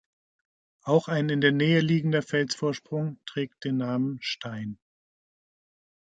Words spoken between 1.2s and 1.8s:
in der Nähe